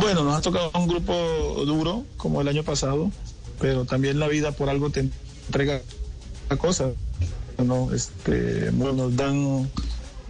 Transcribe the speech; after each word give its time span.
Bueno, 0.00 0.24
nos 0.24 0.36
ha 0.36 0.40
tocado 0.40 0.70
un 0.74 0.88
grupo 0.88 1.12
duro, 1.64 2.04
como 2.16 2.40
el 2.40 2.48
año 2.48 2.64
pasado, 2.64 3.10
pero 3.60 3.84
también 3.84 4.18
la 4.18 4.28
vida 4.28 4.52
por 4.52 4.68
algo 4.68 4.90
te 4.90 5.08
entrega 5.46 5.80
cosas. 6.58 6.94
¿no? 7.64 7.92
Este, 7.92 8.70
bueno, 8.70 8.94
nos 8.94 9.16
dan 9.16 9.68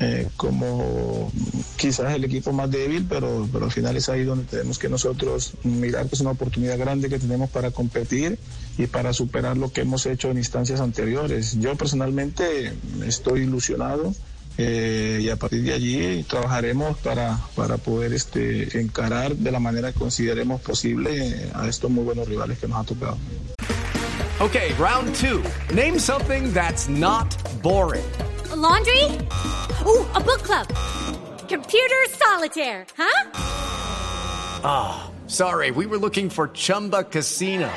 eh, 0.00 0.28
como 0.36 1.30
quizás 1.76 2.14
el 2.14 2.24
equipo 2.24 2.52
más 2.52 2.70
débil, 2.70 3.06
pero, 3.08 3.48
pero 3.52 3.66
al 3.66 3.72
final 3.72 3.96
es 3.96 4.08
ahí 4.08 4.24
donde 4.24 4.44
tenemos 4.44 4.78
que 4.78 4.88
nosotros 4.88 5.52
mirar 5.62 6.08
que 6.08 6.16
es 6.16 6.20
una 6.20 6.32
oportunidad 6.32 6.78
grande 6.78 7.08
que 7.08 7.18
tenemos 7.18 7.48
para 7.50 7.70
competir 7.70 8.38
y 8.76 8.86
para 8.86 9.12
superar 9.12 9.56
lo 9.56 9.72
que 9.72 9.82
hemos 9.82 10.04
hecho 10.06 10.30
en 10.30 10.38
instancias 10.38 10.80
anteriores. 10.80 11.58
Yo 11.60 11.74
personalmente 11.76 12.72
estoy 13.06 13.42
ilusionado. 13.42 14.14
Eh, 14.56 15.18
y 15.22 15.28
a 15.30 15.36
partir 15.36 15.62
de 15.62 15.72
allí 15.72 16.22
trabajaremos 16.24 16.96
para, 16.98 17.38
para 17.56 17.76
poder 17.76 18.12
este, 18.12 18.78
encarar 18.78 19.34
de 19.34 19.50
la 19.50 19.58
manera 19.58 19.92
que 19.92 19.98
consideremos 19.98 20.60
posible 20.60 21.50
a 21.54 21.66
estos 21.66 21.90
muy 21.90 22.04
buenos 22.04 22.28
rivales 22.28 22.58
que 22.58 22.68
nos 22.68 22.78
ha 22.78 22.84
tocado. 22.84 23.18
Okay, 24.40 24.72
round 24.74 25.14
two. 25.14 25.42
Name 25.72 25.98
something 25.98 26.52
that's 26.52 26.88
not 26.88 27.36
boring. 27.62 28.04
A 28.50 28.56
laundry? 28.56 29.04
Ooh, 29.86 30.04
a 30.14 30.20
book 30.20 30.42
club. 30.42 30.66
Computer 31.48 32.04
solitaire, 32.10 32.84
huh? 32.96 33.30
Ah, 34.66 35.06
oh, 35.06 35.28
sorry, 35.28 35.70
we 35.70 35.86
were 35.86 35.98
looking 35.98 36.30
for 36.30 36.48
Chumba 36.48 37.04
Casino. 37.04 37.70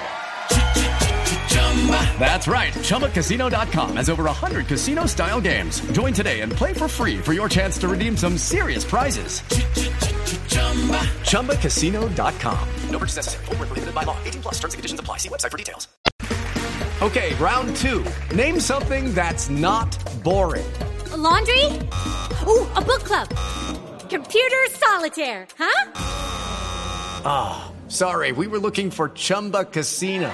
That's 2.19 2.47
right. 2.47 2.73
ChumbaCasino.com 2.73 3.95
has 3.95 4.09
over 4.09 4.23
100 4.23 4.67
casino 4.67 5.05
style 5.05 5.39
games. 5.39 5.79
Join 5.91 6.11
today 6.11 6.41
and 6.41 6.51
play 6.51 6.73
for 6.73 6.87
free 6.89 7.17
for 7.17 7.33
your 7.33 7.47
chance 7.47 7.77
to 7.79 7.87
redeem 7.87 8.17
some 8.17 8.37
serious 8.37 8.83
prizes. 8.83 9.41
ChumbaCasino.com. 11.21 12.69
No 12.89 12.99
purchase 12.99 13.15
necessary. 13.15 13.45
Full 13.45 13.55
prohibited 13.55 13.95
by 13.95 14.03
law. 14.03 14.17
18 14.25 14.41
plus 14.41 14.55
terms 14.55 14.73
and 14.73 14.79
conditions 14.79 14.99
apply. 14.99 15.17
See 15.17 15.29
website 15.29 15.51
for 15.51 15.57
details. 15.57 15.87
Okay, 16.99 17.35
round 17.35 17.75
two. 17.75 18.03
Name 18.35 18.59
something 18.59 19.13
that's 19.13 19.51
not 19.51 19.95
boring. 20.23 20.65
A 21.11 21.17
laundry? 21.17 21.63
Ooh, 22.47 22.65
a 22.75 22.81
book 22.81 23.03
club. 23.03 23.29
Computer 24.09 24.65
solitaire, 24.71 25.47
huh? 25.59 25.91
Ah, 27.23 27.67
oh, 27.69 27.89
sorry, 27.89 28.31
we 28.31 28.47
were 28.47 28.57
looking 28.57 28.89
for 28.89 29.09
Chumba 29.09 29.65
Casino. 29.65 30.33